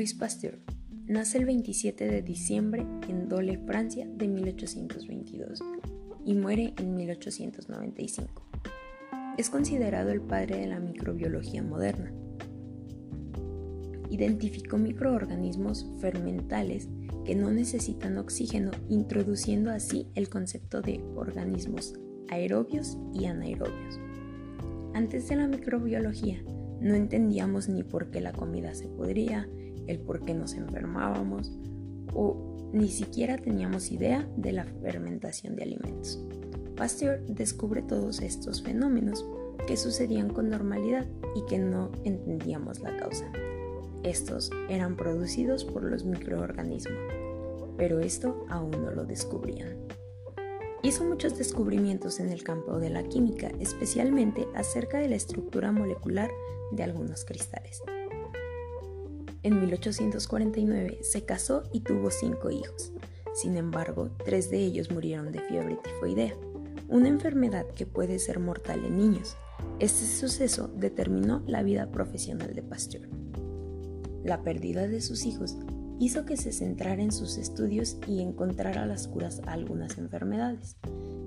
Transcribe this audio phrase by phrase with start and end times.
[0.00, 0.58] Louis Pasteur
[1.08, 5.60] nace el 27 de diciembre en Dole, Francia, de 1822
[6.24, 8.30] y muere en 1895.
[9.36, 12.14] Es considerado el padre de la microbiología moderna.
[14.08, 16.88] Identificó microorganismos fermentales
[17.26, 21.92] que no necesitan oxígeno, introduciendo así el concepto de organismos
[22.30, 24.00] aerobios y anaerobios.
[24.94, 26.42] Antes de la microbiología,
[26.80, 29.46] no entendíamos ni por qué la comida se podría,
[29.90, 31.52] el por qué nos enfermábamos
[32.14, 36.24] o ni siquiera teníamos idea de la fermentación de alimentos.
[36.76, 39.24] Pasteur descubre todos estos fenómenos
[39.66, 43.30] que sucedían con normalidad y que no entendíamos la causa.
[44.02, 46.98] Estos eran producidos por los microorganismos,
[47.76, 49.76] pero esto aún no lo descubrían.
[50.82, 56.30] Hizo muchos descubrimientos en el campo de la química, especialmente acerca de la estructura molecular
[56.72, 57.82] de algunos cristales.
[59.42, 62.92] En 1849 se casó y tuvo cinco hijos.
[63.34, 66.34] Sin embargo, tres de ellos murieron de fiebre tifoidea,
[66.88, 69.36] una enfermedad que puede ser mortal en niños.
[69.78, 73.08] Este suceso determinó la vida profesional de Pasteur.
[74.24, 75.56] La pérdida de sus hijos
[75.98, 80.76] hizo que se centrara en sus estudios y encontrara las curas a algunas enfermedades.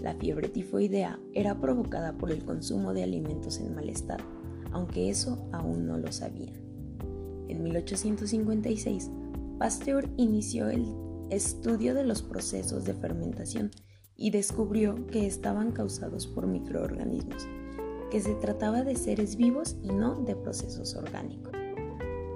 [0.00, 4.24] La fiebre tifoidea era provocada por el consumo de alimentos en mal estado,
[4.70, 6.65] aunque eso aún no lo sabían.
[7.48, 9.10] En 1856,
[9.58, 10.86] Pasteur inició el
[11.30, 13.70] estudio de los procesos de fermentación
[14.16, 17.46] y descubrió que estaban causados por microorganismos,
[18.10, 21.52] que se trataba de seres vivos y no de procesos orgánicos.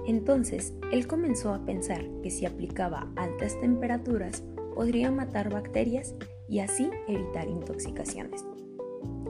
[0.07, 4.43] Entonces, él comenzó a pensar que si aplicaba altas temperaturas
[4.75, 6.15] podría matar bacterias
[6.49, 8.43] y así evitar intoxicaciones.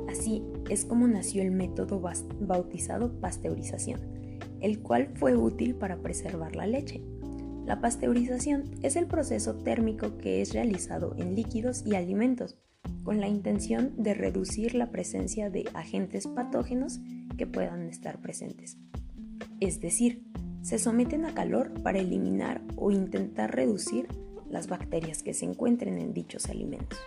[0.10, 2.02] Así es como nació el método
[2.40, 4.21] bautizado pasteurización,
[4.62, 7.02] el cual fue útil para preservar la leche.
[7.66, 12.58] La pasteurización es el proceso térmico que es realizado en líquidos y alimentos
[13.04, 17.00] con la intención de reducir la presencia de agentes patógenos
[17.38, 18.78] que puedan estar presentes.
[19.60, 20.24] Es decir,
[20.62, 24.08] se someten a calor para eliminar o intentar reducir
[24.50, 27.00] las bacterias que se encuentren en dichos alimentos.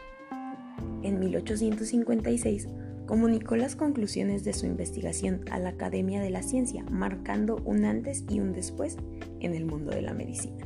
[1.03, 2.69] En 1856
[3.07, 8.25] comunicó las conclusiones de su investigación a la Academia de la Ciencia, marcando un antes
[8.29, 8.97] y un después
[9.41, 10.65] en el mundo de la medicina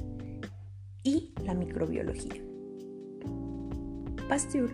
[1.03, 2.43] y la microbiología.
[4.29, 4.71] Pasteur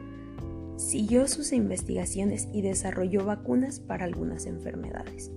[0.76, 5.30] siguió sus investigaciones y desarrolló vacunas para algunas enfermedades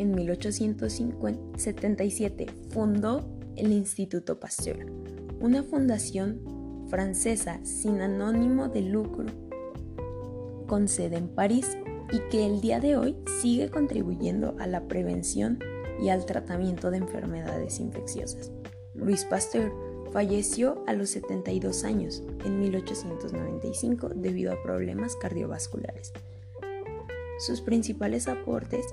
[0.00, 4.86] en 1877 fundó el Instituto Pasteur,
[5.40, 6.40] una fundación
[6.88, 9.26] francesa sin anónimo de lucro,
[10.70, 11.76] con sede en París
[12.12, 15.58] y que el día de hoy sigue contribuyendo a la prevención
[16.00, 18.52] y al tratamiento de enfermedades infecciosas.
[18.94, 19.72] Louis Pasteur
[20.12, 26.12] falleció a los 72 años en 1895 debido a problemas cardiovasculares.
[27.40, 28.86] Sus principales aportes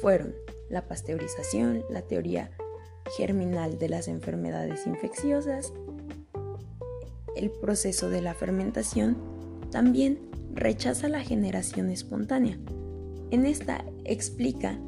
[0.00, 0.34] fueron
[0.70, 2.52] la pasteurización, la teoría
[3.18, 5.74] germinal de las enfermedades infecciosas,
[7.36, 9.18] el proceso de la fermentación,
[9.70, 10.27] también
[10.58, 12.58] rechaza la generación espontánea.
[13.30, 14.78] En esta explica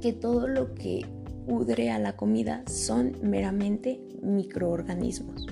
[0.00, 1.06] que todo lo que
[1.46, 5.46] pudre a la comida son meramente microorganismos.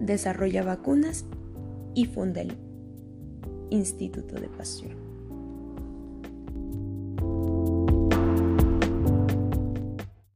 [0.00, 1.24] Desarrolla vacunas
[1.94, 2.56] y funda el
[3.70, 5.03] Instituto de Pasteur.